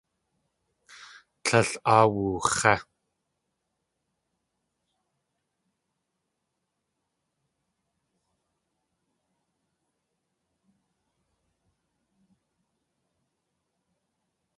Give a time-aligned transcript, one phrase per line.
[1.43, 2.75] Tlél áa wux̲é.